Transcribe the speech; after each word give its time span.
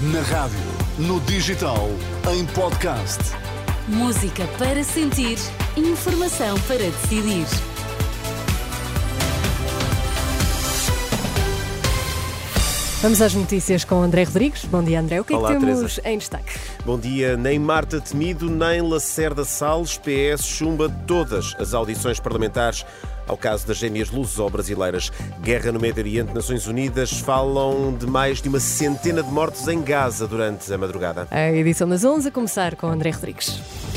Na 0.00 0.22
rádio, 0.22 0.58
no 0.96 1.20
digital, 1.20 1.86
em 2.32 2.46
podcast. 2.46 3.18
Música 3.88 4.46
para 4.58 4.82
sentir, 4.82 5.36
informação 5.76 6.58
para 6.60 6.78
decidir. 6.78 7.44
Vamos 13.02 13.20
às 13.20 13.34
notícias 13.34 13.84
com 13.84 14.02
André 14.02 14.24
Rodrigues. 14.24 14.64
Bom 14.64 14.82
dia, 14.82 15.00
André. 15.00 15.20
O 15.20 15.24
que 15.24 15.34
Olá, 15.34 15.52
é 15.52 15.54
que 15.54 15.60
temos 15.60 15.94
Teresa. 15.96 16.08
em 16.08 16.16
destaque? 16.18 16.58
Bom 16.86 16.98
dia. 16.98 17.36
Nem 17.36 17.58
Marta 17.58 18.00
Temido, 18.00 18.50
nem 18.50 18.80
Lacerda 18.80 19.44
Salles, 19.44 19.98
PS 19.98 20.44
chumba 20.46 20.88
todas 21.06 21.54
as 21.58 21.74
audições 21.74 22.18
parlamentares 22.18 22.84
ao 23.26 23.36
caso 23.36 23.66
das 23.66 23.76
gêmeas 23.76 24.10
luso-brasileiras. 24.10 25.10
Guerra 25.42 25.72
no 25.72 25.80
Médio 25.80 26.02
Oriente, 26.02 26.32
Nações 26.32 26.66
Unidas 26.66 27.12
falam 27.12 27.94
de 27.96 28.06
mais 28.06 28.40
de 28.40 28.48
uma 28.48 28.60
centena 28.60 29.22
de 29.22 29.30
mortos 29.30 29.68
em 29.68 29.80
Gaza 29.82 30.26
durante 30.26 30.72
a 30.72 30.78
madrugada. 30.78 31.26
A 31.30 31.50
edição 31.52 31.88
das 31.88 32.04
11 32.04 32.28
a 32.28 32.30
começar 32.30 32.76
com 32.76 32.86
André 32.86 33.10
Rodrigues. 33.10 33.89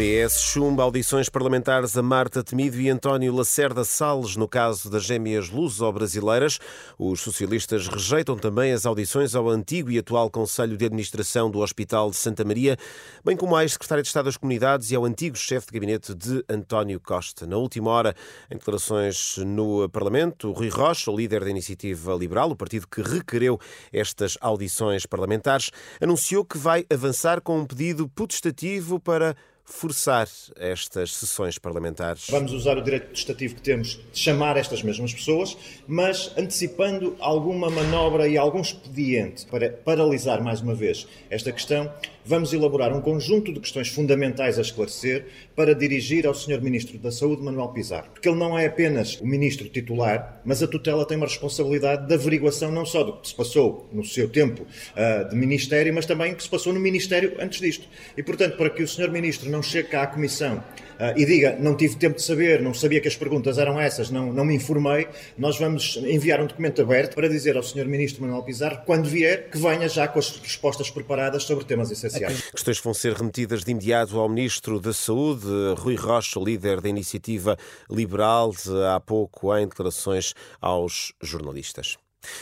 PS 0.00 0.40
chumba 0.40 0.82
audições 0.82 1.28
parlamentares 1.28 1.94
a 1.94 2.02
Marta 2.02 2.42
Temido 2.42 2.80
e 2.80 2.88
António 2.88 3.34
Lacerda 3.34 3.84
Salles 3.84 4.34
no 4.34 4.48
caso 4.48 4.88
das 4.88 5.04
gêmeas 5.04 5.50
luso-brasileiras. 5.50 6.58
Os 6.98 7.20
socialistas 7.20 7.86
rejeitam 7.86 8.34
também 8.38 8.72
as 8.72 8.86
audições 8.86 9.34
ao 9.34 9.46
antigo 9.50 9.90
e 9.90 9.98
atual 9.98 10.30
Conselho 10.30 10.74
de 10.74 10.86
Administração 10.86 11.50
do 11.50 11.58
Hospital 11.58 12.08
de 12.08 12.16
Santa 12.16 12.46
Maria, 12.46 12.78
bem 13.22 13.36
como 13.36 13.54
à 13.54 13.62
ex-secretária 13.62 14.00
de 14.02 14.08
Estado 14.08 14.24
das 14.24 14.38
Comunidades 14.38 14.90
e 14.90 14.96
ao 14.96 15.04
antigo 15.04 15.36
chefe 15.36 15.66
de 15.66 15.74
gabinete 15.74 16.14
de 16.14 16.42
António 16.48 16.98
Costa. 16.98 17.46
Na 17.46 17.58
última 17.58 17.90
hora, 17.90 18.14
em 18.50 18.56
declarações 18.56 19.36
no 19.36 19.86
Parlamento, 19.90 20.50
Rui 20.52 20.70
Rocha, 20.70 21.10
o 21.10 21.16
líder 21.16 21.44
da 21.44 21.50
Iniciativa 21.50 22.14
Liberal, 22.14 22.50
o 22.50 22.56
partido 22.56 22.88
que 22.88 23.02
requereu 23.02 23.60
estas 23.92 24.38
audições 24.40 25.04
parlamentares, 25.04 25.70
anunciou 26.00 26.42
que 26.42 26.56
vai 26.56 26.86
avançar 26.90 27.42
com 27.42 27.58
um 27.58 27.66
pedido 27.66 28.08
potestativo 28.08 28.98
para 28.98 29.36
forçar 29.72 30.28
estas 30.56 31.12
sessões 31.12 31.58
parlamentares. 31.58 32.26
Vamos 32.28 32.52
usar 32.52 32.76
o 32.76 32.82
direito 32.82 33.08
legislativo 33.08 33.54
que 33.54 33.62
temos 33.62 34.00
de 34.12 34.18
chamar 34.18 34.56
estas 34.56 34.82
mesmas 34.82 35.14
pessoas, 35.14 35.56
mas 35.86 36.32
antecipando 36.36 37.16
alguma 37.20 37.70
manobra 37.70 38.28
e 38.28 38.36
algum 38.36 38.60
expediente 38.60 39.46
para 39.46 39.70
paralisar 39.70 40.42
mais 40.42 40.60
uma 40.60 40.74
vez 40.74 41.06
esta 41.30 41.52
questão, 41.52 41.92
vamos 42.24 42.52
elaborar 42.52 42.92
um 42.92 43.00
conjunto 43.00 43.52
de 43.52 43.60
questões 43.60 43.88
fundamentais 43.88 44.58
a 44.58 44.62
esclarecer 44.62 45.26
para 45.56 45.74
dirigir 45.74 46.26
ao 46.26 46.34
Sr. 46.34 46.60
Ministro 46.60 46.98
da 46.98 47.10
Saúde, 47.10 47.42
Manuel 47.42 47.68
Pizarro. 47.68 48.08
Porque 48.12 48.28
ele 48.28 48.38
não 48.38 48.58
é 48.58 48.66
apenas 48.66 49.18
o 49.20 49.26
Ministro 49.26 49.68
titular, 49.68 50.40
mas 50.44 50.62
a 50.62 50.66
tutela 50.66 51.06
tem 51.06 51.16
uma 51.16 51.26
responsabilidade 51.26 52.06
de 52.06 52.14
averiguação 52.14 52.70
não 52.70 52.84
só 52.84 53.02
do 53.02 53.14
que 53.14 53.28
se 53.28 53.34
passou 53.34 53.88
no 53.92 54.04
seu 54.04 54.28
tempo 54.28 54.62
uh, 54.62 55.28
de 55.28 55.36
Ministério, 55.36 55.92
mas 55.94 56.06
também 56.06 56.32
o 56.32 56.36
que 56.36 56.42
se 56.42 56.48
passou 56.48 56.72
no 56.72 56.80
Ministério 56.80 57.36
antes 57.40 57.60
disto. 57.60 57.88
E, 58.16 58.22
portanto, 58.22 58.56
para 58.56 58.70
que 58.70 58.82
o 58.82 58.88
Sr. 58.88 59.10
Ministro 59.10 59.50
não 59.50 59.59
chegue 59.62 59.88
cá 59.88 60.02
à 60.02 60.06
Comissão 60.06 60.56
uh, 60.58 61.16
e 61.16 61.24
diga 61.24 61.56
não 61.58 61.76
tive 61.76 61.96
tempo 61.96 62.16
de 62.16 62.22
saber, 62.22 62.60
não 62.60 62.74
sabia 62.74 63.00
que 63.00 63.08
as 63.08 63.16
perguntas 63.16 63.58
eram 63.58 63.80
essas, 63.80 64.10
não, 64.10 64.32
não 64.32 64.44
me 64.44 64.54
informei, 64.54 65.08
nós 65.36 65.58
vamos 65.58 65.96
enviar 65.96 66.40
um 66.40 66.46
documento 66.46 66.82
aberto 66.82 67.14
para 67.14 67.28
dizer 67.28 67.56
ao 67.56 67.62
Sr. 67.62 67.86
Ministro 67.86 68.22
Manuel 68.22 68.42
Pizarro, 68.42 68.82
quando 68.84 69.08
vier, 69.08 69.50
que 69.50 69.58
venha 69.58 69.88
já 69.88 70.06
com 70.06 70.18
as 70.18 70.36
respostas 70.36 70.90
preparadas 70.90 71.44
sobre 71.44 71.64
temas 71.64 71.90
essenciais. 71.90 72.50
Questões 72.50 72.80
vão 72.80 72.94
ser 72.94 73.14
remetidas 73.14 73.64
de 73.64 73.70
imediato 73.70 74.18
ao 74.18 74.28
Ministro 74.28 74.78
da 74.78 74.92
Saúde, 74.92 75.46
Rui 75.78 75.96
Rocha, 75.96 76.38
líder 76.40 76.80
da 76.80 76.88
Iniciativa 76.88 77.56
Liberal, 77.90 78.52
há 78.94 79.00
pouco 79.00 79.56
em 79.56 79.66
declarações 79.66 80.34
aos 80.60 81.12
jornalistas. 81.22 81.96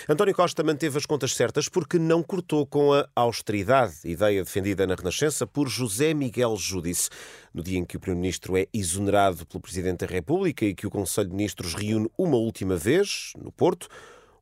António 0.08 0.34
Costa 0.34 0.62
manteve 0.64 0.98
as 0.98 1.06
contas 1.06 1.34
certas 1.34 1.68
porque 1.68 1.98
não 1.98 2.22
cortou 2.22 2.66
com 2.66 2.92
a 2.92 3.06
austeridade, 3.14 3.94
ideia 4.04 4.42
defendida 4.42 4.86
na 4.86 4.94
Renascença 4.94 5.46
por 5.46 5.68
José 5.68 6.14
Miguel 6.14 6.56
Júdice. 6.56 7.10
No 7.54 7.62
dia 7.62 7.78
em 7.78 7.84
que 7.84 7.96
o 7.96 8.00
Primeiro-Ministro 8.00 8.56
é 8.56 8.66
exonerado 8.72 9.46
pelo 9.46 9.60
Presidente 9.60 10.04
da 10.04 10.06
República 10.06 10.64
e 10.64 10.74
que 10.74 10.86
o 10.86 10.90
Conselho 10.90 11.28
de 11.28 11.36
Ministros 11.36 11.74
reúne 11.74 12.10
uma 12.18 12.36
última 12.36 12.76
vez, 12.76 13.32
no 13.36 13.52
Porto, 13.52 13.88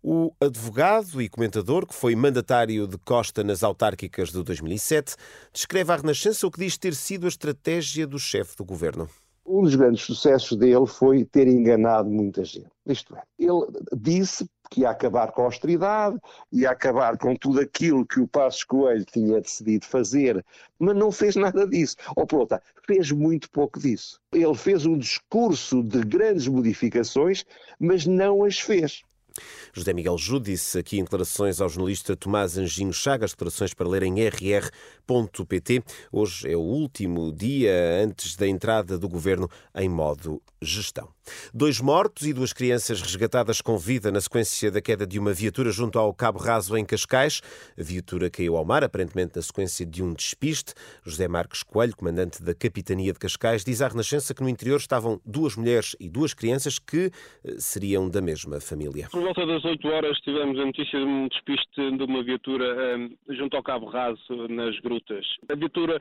o 0.02 0.32
advogado 0.40 1.20
e 1.20 1.28
comentador, 1.28 1.84
que 1.84 1.94
foi 1.94 2.14
mandatário 2.14 2.86
de 2.86 2.96
Costa 2.98 3.42
nas 3.42 3.64
autárquicas 3.64 4.30
de 4.30 4.40
2007, 4.42 5.16
descreve 5.52 5.92
à 5.92 5.96
Renascença 5.96 6.46
o 6.46 6.50
que 6.50 6.60
diz 6.60 6.78
ter 6.78 6.94
sido 6.94 7.26
a 7.26 7.28
estratégia 7.28 8.06
do 8.06 8.18
chefe 8.18 8.56
do 8.56 8.64
governo. 8.64 9.08
Um 9.44 9.62
dos 9.62 9.74
grandes 9.74 10.04
sucessos 10.04 10.56
dele 10.56 10.86
foi 10.86 11.24
ter 11.24 11.48
enganado 11.48 12.08
muita 12.08 12.44
gente. 12.44 12.70
Isto 12.86 13.16
é, 13.16 13.22
ele 13.38 13.66
disse 13.96 14.48
que 14.70 14.82
ia 14.82 14.90
acabar 14.90 15.32
com 15.32 15.42
a 15.42 15.44
austeridade, 15.46 16.18
ia 16.52 16.70
acabar 16.70 17.16
com 17.16 17.34
tudo 17.34 17.60
aquilo 17.60 18.06
que 18.06 18.20
o 18.20 18.28
Passos 18.28 18.64
Coelho 18.64 19.04
tinha 19.04 19.40
decidido 19.40 19.86
fazer, 19.86 20.44
mas 20.78 20.96
não 20.96 21.10
fez 21.10 21.36
nada 21.36 21.66
disso. 21.66 21.96
Ou 22.16 22.26
por 22.26 22.46
fez 22.86 23.10
muito 23.10 23.50
pouco 23.50 23.78
disso. 23.80 24.20
Ele 24.32 24.54
fez 24.54 24.86
um 24.86 24.96
discurso 24.96 25.82
de 25.82 26.02
grandes 26.02 26.46
modificações, 26.46 27.44
mas 27.78 28.06
não 28.06 28.44
as 28.44 28.58
fez. 28.58 29.02
José 29.72 29.92
Miguel 29.92 30.18
Júdice 30.18 30.56
disse 30.56 30.78
aqui 30.78 30.98
em 30.98 31.04
declarações 31.04 31.60
ao 31.60 31.68
jornalista 31.68 32.16
Tomás 32.16 32.56
Anjinho 32.56 32.92
Chagas, 32.92 33.32
declarações 33.32 33.74
para 33.74 33.88
ler 33.88 34.02
em 34.02 34.26
rr.pt. 34.26 35.82
Hoje 36.10 36.50
é 36.50 36.56
o 36.56 36.60
último 36.60 37.32
dia 37.32 38.02
antes 38.02 38.36
da 38.36 38.48
entrada 38.48 38.98
do 38.98 39.08
governo 39.08 39.48
em 39.74 39.88
modo 39.88 40.42
gestão. 40.60 41.08
Dois 41.52 41.80
mortos 41.80 42.26
e 42.26 42.32
duas 42.32 42.52
crianças 42.52 43.00
resgatadas 43.00 43.60
com 43.60 43.76
vida 43.76 44.10
na 44.10 44.20
sequência 44.20 44.70
da 44.70 44.80
queda 44.80 45.06
de 45.06 45.18
uma 45.18 45.32
viatura 45.32 45.70
junto 45.70 45.98
ao 45.98 46.14
Cabo 46.14 46.38
Raso 46.38 46.76
em 46.76 46.84
Cascais. 46.84 47.40
A 47.78 47.82
viatura 47.82 48.30
caiu 48.30 48.56
ao 48.56 48.64
mar, 48.64 48.82
aparentemente 48.84 49.32
na 49.36 49.42
sequência 49.42 49.84
de 49.84 50.02
um 50.02 50.14
despiste. 50.14 50.72
José 51.04 51.28
Marques 51.28 51.62
Coelho, 51.62 51.96
comandante 51.96 52.42
da 52.42 52.54
Capitania 52.54 53.12
de 53.12 53.18
Cascais, 53.18 53.64
diz 53.64 53.82
à 53.82 53.88
Renascença 53.88 54.34
que 54.34 54.42
no 54.42 54.48
interior 54.48 54.78
estavam 54.78 55.20
duas 55.24 55.56
mulheres 55.56 55.96
e 55.98 56.08
duas 56.08 56.32
crianças 56.32 56.78
que 56.78 57.10
eh, 57.44 57.56
seriam 57.58 58.08
da 58.08 58.20
mesma 58.20 58.60
família. 58.60 59.08
Volta 59.26 59.44
das 59.44 59.64
8 59.64 59.88
horas 59.88 60.20
tivemos 60.20 60.56
a 60.56 60.66
notícia 60.66 61.00
de 61.00 61.04
um 61.04 61.26
despiste 61.26 61.90
de 61.96 62.04
uma 62.04 62.22
viatura 62.22 62.96
um, 62.96 63.34
junto 63.34 63.56
ao 63.56 63.62
Cabo 63.64 63.86
Raso, 63.86 64.46
nas 64.48 64.78
grutas. 64.78 65.26
A 65.48 65.56
viatura 65.56 65.98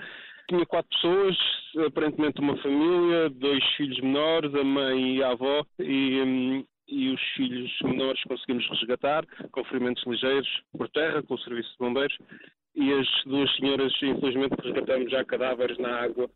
tinha 0.48 0.64
quatro 0.68 0.88
pessoas, 0.92 1.36
aparentemente 1.88 2.40
uma 2.40 2.56
família, 2.58 3.32
dois 3.32 3.64
filhos 3.78 4.00
menores, 4.00 4.54
a 4.54 4.64
mãe 4.64 5.16
e 5.16 5.24
a 5.24 5.32
avó, 5.32 5.66
e, 5.80 6.22
um, 6.22 6.66
e 6.88 7.10
os 7.10 7.22
filhos 7.36 7.72
menores 7.84 8.22
conseguimos 8.26 8.70
resgatar 8.70 9.26
com 9.52 9.64
ferimentos 9.64 10.06
ligeiros 10.06 10.62
por 10.78 10.88
terra, 10.90 11.24
com 11.24 11.34
o 11.34 11.40
serviço 11.40 11.72
de 11.72 11.78
bombeiros, 11.80 12.16
e 12.76 12.94
as 12.94 13.08
duas 13.26 13.52
senhoras, 13.56 13.92
infelizmente, 14.04 14.54
resgatamos 14.62 15.10
já 15.10 15.26
cadáveres 15.26 15.80
na 15.80 16.00
água 16.00 16.30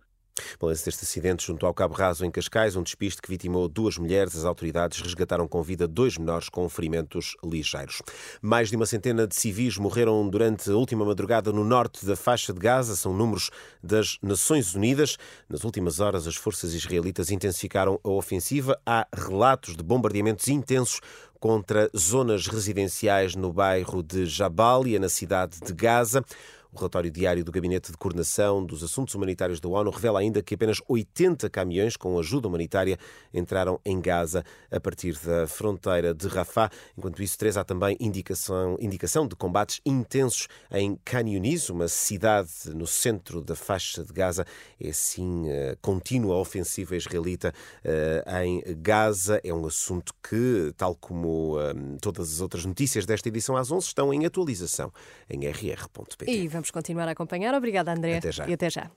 Balanço 0.60 0.86
deste 0.86 1.04
acidente 1.04 1.46
junto 1.46 1.66
ao 1.66 1.74
Cabo 1.74 1.94
Raso, 1.94 2.26
em 2.26 2.32
Cascais, 2.32 2.76
um 2.76 2.84
despiste 2.84 3.22
que 3.22 3.30
vitimou 3.30 3.68
duas 3.68 3.98
mulheres. 3.98 4.36
As 4.36 4.46
autoridades 4.46 5.02
resgataram 5.02 5.48
com 5.48 5.62
vida 5.62 5.88
dois 5.88 6.18
menores 6.18 6.50
com 6.50 6.68
ferimentos 6.70 7.36
ligeiros. 7.44 8.02
Mais 8.42 8.70
de 8.70 8.76
uma 8.76 8.86
centena 8.86 9.28
de 9.28 9.36
civis 9.36 9.78
morreram 9.78 10.28
durante 10.30 10.70
a 10.70 10.76
última 10.76 11.06
madrugada 11.06 11.52
no 11.52 11.64
norte 11.64 12.06
da 12.06 12.16
faixa 12.16 12.54
de 12.54 12.60
Gaza. 12.60 12.96
São 12.96 13.14
números 13.14 13.50
das 13.84 14.18
Nações 14.22 14.76
Unidas. 14.76 15.18
Nas 15.48 15.64
últimas 15.64 16.00
horas, 16.00 16.28
as 16.28 16.36
forças 16.36 16.74
israelitas 16.74 17.32
intensificaram 17.32 18.00
a 18.04 18.10
ofensiva. 18.10 18.80
Há 18.86 19.08
relatos 19.14 19.76
de 19.76 19.84
bombardeamentos 19.84 20.48
intensos 20.48 21.00
contra 21.40 21.90
zonas 21.96 22.48
residenciais 22.48 23.36
no 23.36 23.54
bairro 23.54 24.04
de 24.04 24.26
Jabalia, 24.26 25.00
na 25.00 25.10
cidade 25.10 25.60
de 25.62 25.74
Gaza. 25.74 26.24
O 26.72 26.78
relatório 26.78 27.10
diário 27.10 27.44
do 27.44 27.52
Gabinete 27.52 27.92
de 27.92 27.98
Coordenação 27.98 28.64
dos 28.64 28.84
Assuntos 28.84 29.16
Humanitários 29.16 29.60
da 29.60 29.68
ONU 29.68 29.90
revela 29.90 30.20
ainda 30.20 30.44
que 30.44 30.54
apenas 30.54 30.80
80 30.88 31.50
caminhões 31.50 31.98
com 31.98 32.18
ajuda 32.20 32.48
humanitária 32.48 32.96
entraram 33.34 33.80
em 33.84 34.00
Gaza 34.00 34.44
a 34.72 34.80
partir 34.80 35.18
da 35.18 35.48
fronteira 35.48 36.14
de 36.14 36.28
Rafah. 36.28 36.70
Enquanto 36.96 37.24
isso, 37.24 37.36
Teresa, 37.40 37.62
há 37.62 37.64
também 37.64 37.98
indicação, 38.00 38.78
indicação 38.80 39.28
de 39.28 39.36
combates 39.36 39.82
intensos 39.84 40.48
em 40.72 40.96
Khan 41.04 41.28
Yunis, 41.28 41.72
uma 41.72 41.88
cidade 41.88 42.52
no 42.76 42.86
centro 42.86 43.42
da 43.42 43.56
faixa 43.56 44.04
de 44.04 44.14
Gaza. 44.14 44.46
É 44.80 44.90
assim, 44.90 45.50
uh, 45.50 45.76
contínua 45.82 46.36
ofensiva 46.36 46.96
israelita 46.96 47.52
uh, 47.84 48.44
em 48.44 48.64
Gaza. 48.78 49.42
É 49.44 49.52
um 49.52 49.66
assunto 49.66 50.14
que, 50.22 50.72
tal 50.78 50.96
como 50.96 51.58
uh, 51.58 51.98
todas 52.00 52.32
as 52.32 52.42
outras 52.42 52.64
notícias 52.64 53.08
desta 53.08 53.28
edição 53.28 53.58
às 53.58 53.72
11, 53.72 53.88
estão 53.88 54.14
em 54.14 54.24
atualização 54.28 54.94
em 55.28 55.48
rr.pt. 55.48 56.30
Vamos 56.60 56.72
continuar 56.72 57.08
a 57.08 57.12
acompanhar. 57.12 57.56
Obrigada, 57.56 57.94
André. 57.94 58.18
Até 58.18 58.34
já. 58.34 58.46
E 58.46 58.54
até 58.54 58.70
já. 58.70 58.92